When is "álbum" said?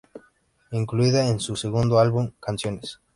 1.99-2.31